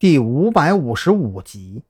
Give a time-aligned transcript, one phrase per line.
[0.00, 1.82] 第五百五十五集，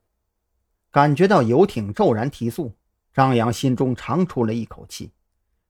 [0.91, 2.73] 感觉到游艇骤然提速，
[3.13, 5.13] 张扬心中长出了一口气，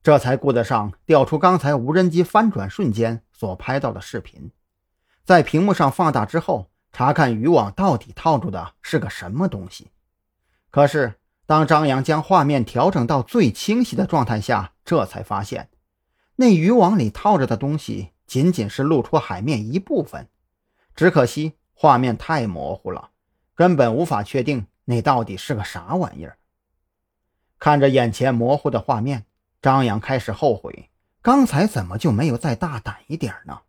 [0.04, 4.52] 这才顾得上调出刚才无人机翻转瞬间所拍到的视频，
[5.24, 9.90] 在屏幕上放大之后，查看渔网到底套住的是个什么东西。
[10.70, 11.14] 可是，
[11.44, 15.70] 当张扬将画面调整到最清晰的状态下，这才发现，
[16.36, 20.28] 那渔网里套着的东西仅仅是露出海面一部分，
[20.94, 21.54] 只可惜。
[21.80, 23.10] 画面太模糊了，
[23.54, 26.36] 根本无法确定那到底是个啥玩意儿。
[27.60, 29.26] 看着眼前模糊的画面，
[29.62, 30.90] 张扬开始后悔，
[31.22, 33.60] 刚才怎么就没有再大胆一点呢？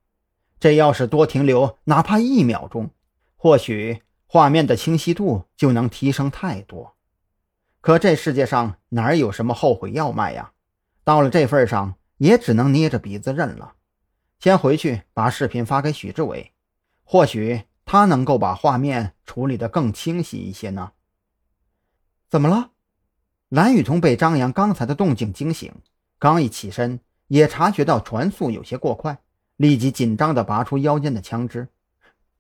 [0.60, 2.90] 这要是多停留哪怕一秒钟，
[3.38, 6.96] 或许画面的清晰度就能提升太多。
[7.80, 10.54] 可这世界上哪有什么后悔药卖呀？
[11.04, 13.74] 到了这份上，也只能捏着鼻子认了。
[14.40, 16.54] 先回去把视频发给许志伟，
[17.04, 17.66] 或许。
[17.92, 20.92] 他能够把画面处理得更清晰一些呢？
[22.30, 22.70] 怎么了？
[23.48, 25.74] 蓝雨桐被张扬刚才的动静惊醒，
[26.20, 29.24] 刚一起身，也察觉到船速有些过快，
[29.56, 31.70] 立即紧张地拔出腰间的枪支。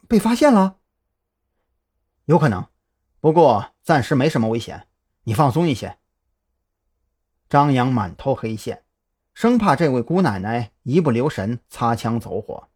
[0.07, 0.75] 被发现了？
[2.25, 2.67] 有可能，
[3.19, 4.85] 不过暂时没什么危险，
[5.23, 5.97] 你放松一些。
[7.49, 8.83] 张扬满头黑线，
[9.33, 12.69] 生怕这位姑奶奶一不留神擦枪走火。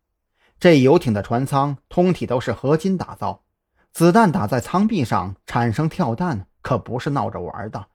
[0.63, 3.43] 这游艇的船舱通体都是合金打造，
[3.91, 7.87] 子弹打在舱壁上产生跳弹，可不是闹着玩的。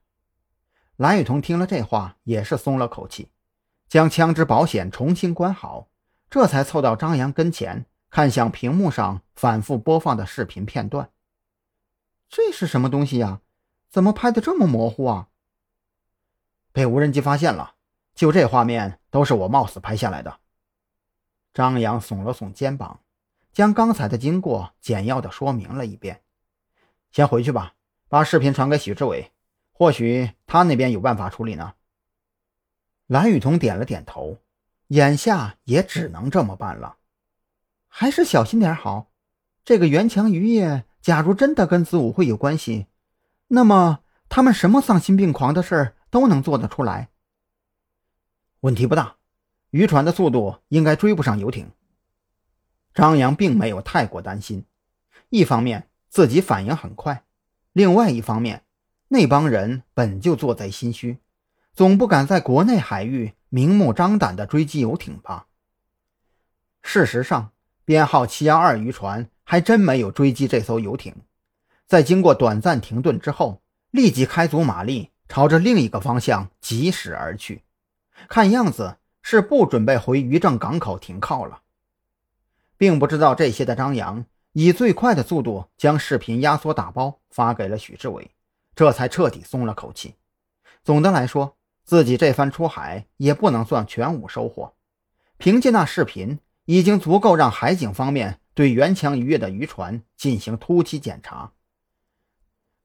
[0.96, 3.30] 蓝雨桐听了这话，也是松了口气，
[3.88, 5.88] 将枪支保险重新关好，
[6.28, 11.08] 这才凑到张扬跟前，看向屏幕上反复播放的视频片段。
[12.28, 13.40] 这是什么东西呀？
[13.88, 15.28] 怎么拍的这么模糊啊？
[16.72, 17.76] 被无人机发现了，
[18.14, 20.40] 就这画面都是我冒死拍下来的。
[21.58, 23.00] 张扬耸了耸肩膀，
[23.52, 26.22] 将刚才的经过简要的说明了一遍。
[27.10, 27.74] 先回去吧，
[28.08, 29.32] 把视频传给许志伟，
[29.72, 31.74] 或许他那边有办法处理呢。
[33.08, 34.38] 蓝雨桐点了点头，
[34.86, 36.98] 眼下也只能这么办了。
[37.88, 39.10] 还是小心点好。
[39.64, 42.86] 这个袁强渔业，假如真的跟子午会有关系，
[43.48, 47.08] 那么他们什么丧心病狂的事儿都能做得出来。
[48.60, 49.17] 问题不大。
[49.70, 51.70] 渔船的速度应该追不上游艇。
[52.94, 54.64] 张扬并没有太过担心，
[55.28, 57.24] 一方面自己反应很快，
[57.72, 58.64] 另外一方面
[59.08, 61.18] 那帮人本就做贼心虚，
[61.74, 65.46] 总不敢在国内海域明目张胆地追击游艇吧。
[66.82, 67.52] 事实上，
[67.84, 71.14] 编号七幺二渔船还真没有追击这艘游艇，
[71.86, 77.62] 在经过短暂停顿之后，立即开足马力朝着另一个方向疾驶而去，
[78.28, 78.96] 看样子。
[79.30, 81.60] 是不准备回渔政港口停靠了，
[82.78, 84.24] 并不知道这些的张扬
[84.54, 88.30] 以最快的速度将视频压缩打包发给了许志伟，
[88.74, 90.14] 这才彻底松了口气。
[90.82, 94.72] 总的来说，自己这番出海也不能算全无收获。
[95.36, 101.52] 凭借那视频，已经足够让海警方面对袁强渔业的渔船进行突击检查。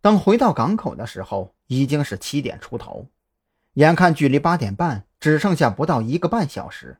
[0.02, 3.08] 等回到港口的时候，已经是七点出头，
[3.74, 5.06] 眼看距离八点半。
[5.20, 6.98] 只剩下不到一个半小时，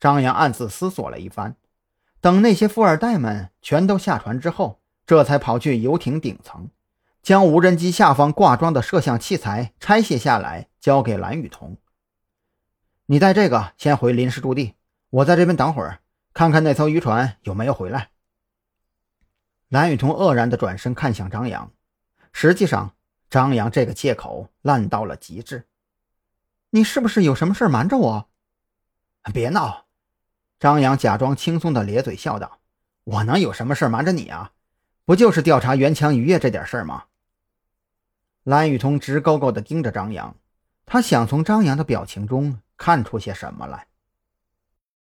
[0.00, 1.54] 张扬暗自思索了一番，
[2.20, 6.68] 等那些富二代们全都下船之后，这才跑去游艇顶层，
[7.22, 11.76] 将无人机下方挂装的摄像器材拆卸下来，交给蓝雨桐。
[13.06, 14.74] 你带这个先回临时驻地，
[15.10, 16.00] 我在这边等会儿，
[16.34, 18.08] 看看那艘渔船有没有回来。
[19.68, 21.70] 蓝雨桐愕然地转身看向张扬，
[22.32, 22.96] 实际上，
[23.30, 25.68] 张扬这个借口烂到了极致。
[26.72, 28.28] 你是不是有什么事瞒着我？
[29.34, 29.86] 别闹！
[30.60, 32.60] 张扬假装轻松的咧嘴笑道
[33.02, 34.52] ：“我能有什么事瞒着你啊？
[35.04, 37.06] 不就是调查袁强渔业这点事儿吗？”
[38.44, 40.36] 蓝雨桐直勾勾的盯着张扬，
[40.86, 43.88] 他想从张扬的表情中看出些什么来。